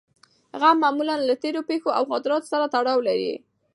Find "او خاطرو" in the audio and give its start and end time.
1.97-2.37